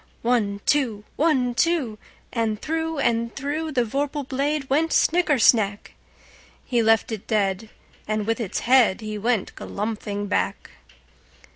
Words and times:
One, 0.23 0.61
two! 0.65 1.03
One, 1.15 1.53
two! 1.53 1.99
And 2.33 2.59
through 2.59 2.97
and 2.97 3.35
throughThe 3.35 3.85
vorpal 3.85 4.27
blade 4.27 4.67
went 4.67 4.91
snicker 4.91 5.37
snack! 5.37 5.93
He 6.65 6.81
left 6.81 7.11
it 7.11 7.27
dead, 7.27 7.69
and 8.07 8.25
with 8.25 8.39
its 8.39 8.61
headHe 8.61 9.21
went 9.21 9.53
galumphing 9.53 10.27
back. 10.27 10.71